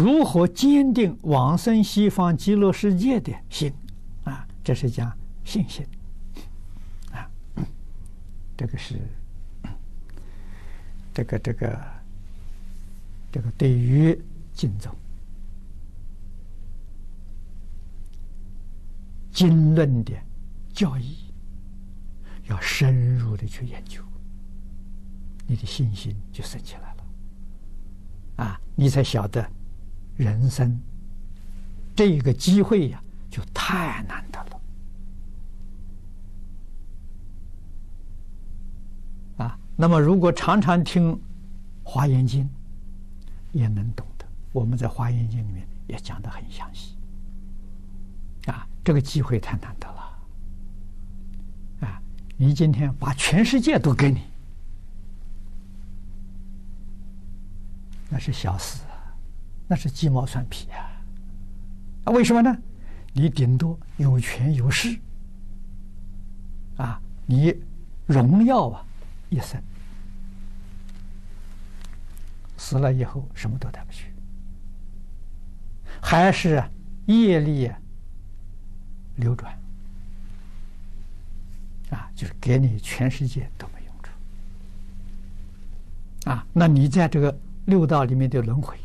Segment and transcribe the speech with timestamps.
[0.00, 3.70] 如何坚定往生西方极乐世界的心？
[4.24, 5.86] 啊，这是讲信心。
[7.12, 7.30] 啊，
[8.56, 8.98] 这个是
[11.12, 11.78] 这个这个
[13.30, 14.18] 这个对于
[14.54, 14.90] 经宗
[19.30, 20.14] 经论的
[20.72, 21.30] 教义，
[22.48, 24.02] 要深入的去研究，
[25.46, 27.04] 你的信心就升起来了。
[28.44, 29.46] 啊，你才晓得。
[30.20, 30.78] 人生
[31.96, 34.60] 这个机会呀，就太难得了
[39.38, 39.58] 啊！
[39.76, 41.14] 那么，如果常常听
[41.82, 42.44] 《华严经》，
[43.52, 44.26] 也能懂得。
[44.52, 46.96] 我们在《华严经》里面也讲的很详细
[48.46, 48.66] 啊。
[48.84, 50.18] 这个机会太难得了
[51.80, 52.02] 啊！
[52.36, 54.20] 你今天把全世界都给你，
[58.10, 58.80] 那是小事。
[59.70, 60.90] 那是鸡毛蒜皮呀！
[62.02, 62.58] 啊，为什么呢？
[63.12, 64.98] 你顶多有权有势，
[66.76, 67.54] 啊，你
[68.04, 68.84] 荣耀啊
[69.28, 69.62] 一生，
[72.56, 74.12] 死了以后什么都带不去，
[76.02, 76.60] 还是
[77.06, 77.70] 业力
[79.14, 79.56] 流转，
[81.90, 84.10] 啊，就是给你全世界都没用处，
[86.28, 88.76] 啊，那你在这个六道里面的轮回。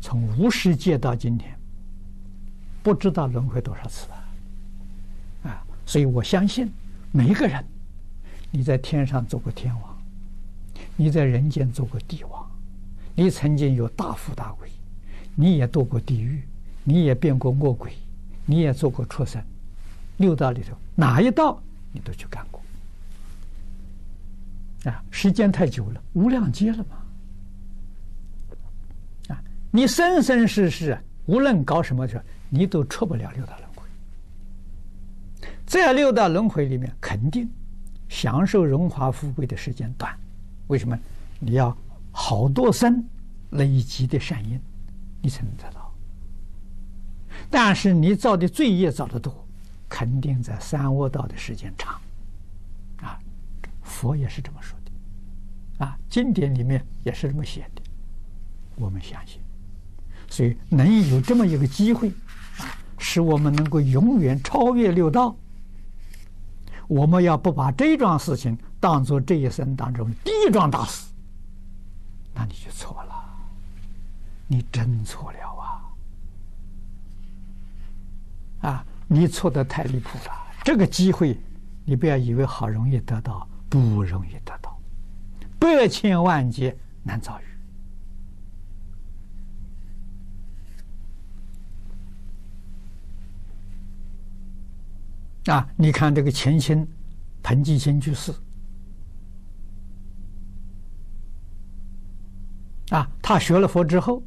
[0.00, 1.54] 从无始劫到今天，
[2.82, 5.62] 不知道轮回多少次了，啊！
[5.84, 6.72] 所以我相信
[7.12, 7.64] 每一个人，
[8.50, 9.98] 你在天上做过天王，
[10.96, 12.48] 你在人间做过帝王，
[13.14, 14.70] 你曾经有大富大贵，
[15.34, 16.42] 你也堕过地狱，
[16.84, 17.92] 你也变过恶鬼，
[18.46, 19.42] 你也做过畜生，
[20.18, 21.60] 六道里头哪一道
[21.92, 22.62] 你都去干过，
[24.84, 25.02] 啊！
[25.10, 26.96] 时间太久了，无量劫了嘛。
[29.78, 33.84] 你生生世世，无论搞什么事，你都出不了六道轮回。
[35.64, 37.48] 在六道轮回里面，肯定
[38.08, 40.12] 享受荣华富贵的时间短。
[40.66, 40.98] 为什么？
[41.38, 41.78] 你要
[42.10, 43.06] 好多生
[43.50, 44.60] 累积的善因，
[45.22, 45.94] 你才能得到。
[47.48, 49.46] 但是你造的罪业造的多，
[49.88, 52.00] 肯定在三恶道的时间长。
[52.96, 53.16] 啊，
[53.84, 57.82] 佛也是这么说的，啊，经典里面也是这么写的，
[58.74, 59.40] 我们相信。
[60.28, 62.12] 所以能有这么一个机会，
[62.98, 65.34] 使我们能够永远超越六道，
[66.86, 71.10] 我们要不把这桩事情当做这一生当中第一桩大事，
[72.34, 73.24] 那你就错了，
[74.46, 75.38] 你真错了
[78.62, 78.70] 啊！
[78.70, 80.32] 啊，你错得太离谱了。
[80.62, 81.38] 这个机会，
[81.84, 84.78] 你不要以为好容易得到，不容易得到，
[85.58, 87.47] 百千万劫难遭遇。
[95.46, 95.66] 啊！
[95.76, 96.86] 你看这个前清
[97.42, 98.34] 彭季清居士，
[102.90, 104.22] 啊，他学了佛之后，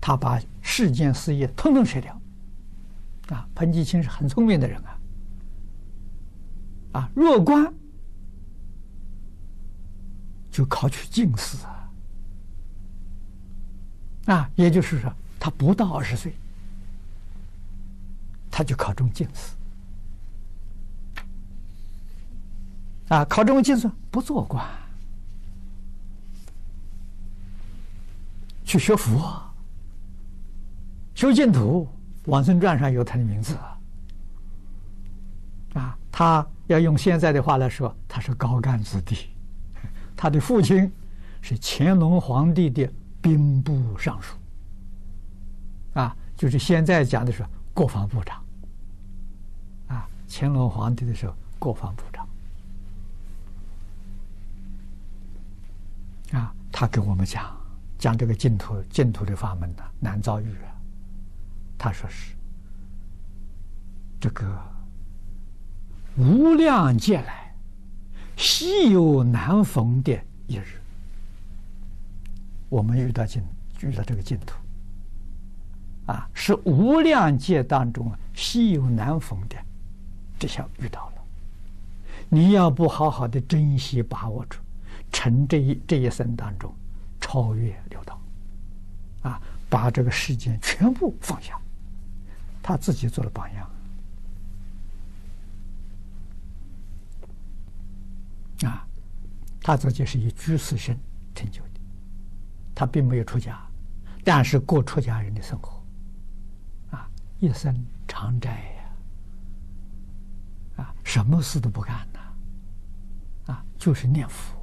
[0.00, 2.18] 他把世间事业统统舍掉。
[3.28, 4.98] 啊，彭季清是很聪明的人啊，
[6.92, 7.72] 啊，弱冠
[10.50, 11.92] 就考取进士啊，
[14.26, 16.34] 啊，也就是说，他不到二十岁，
[18.50, 19.52] 他就考中进士。
[23.08, 24.64] 啊，考中进士不做官，
[28.64, 29.42] 去学佛，
[31.14, 31.88] 修净土。
[32.26, 33.56] 往生传上有他的名字。
[35.74, 39.28] 啊，他要用现在的话来说，他是高干子弟。
[40.16, 40.88] 他的父亲
[41.40, 42.88] 是乾隆皇帝的
[43.20, 44.36] 兵部尚书。
[45.94, 48.40] 啊，就是现在讲的是国防部长。
[49.88, 52.21] 啊，乾隆皇帝的时候，国防部长。
[56.32, 57.54] 啊，他跟我们讲
[57.98, 60.72] 讲这个净土净土的法门呢，难遭遇啊。
[61.78, 62.34] 他说是
[64.20, 64.44] 这个
[66.16, 67.52] 无量劫来
[68.36, 70.12] 稀有难逢的
[70.46, 70.80] 一日，
[72.68, 73.42] 我们遇到净
[73.80, 74.54] 遇到这个净土
[76.06, 79.56] 啊，是无量劫当中稀有难逢的，
[80.38, 81.22] 这下遇到了，
[82.28, 84.58] 你要不好好的珍惜把握住。
[85.12, 86.74] 趁这一这一生当中，
[87.20, 88.20] 超越六道，
[89.22, 91.60] 啊，把这个世间全部放下，
[92.62, 93.70] 他自己做了榜样，
[98.64, 98.86] 啊，
[99.60, 100.98] 他自己是以居士身
[101.34, 101.80] 成就的，
[102.74, 103.60] 他并没有出家，
[104.24, 105.82] 但是过出家人的生活，
[106.90, 107.08] 啊，
[107.38, 107.72] 一生
[108.08, 108.50] 长斋
[110.76, 114.61] 呀，啊，什么事都不干呐，啊，就是念佛，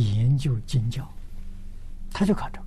[0.00, 1.06] 研究经教，
[2.10, 2.60] 他就考这，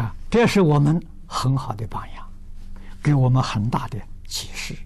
[0.00, 2.28] 啊，这是我们很好的榜样，
[3.02, 4.76] 给我们很大的启示。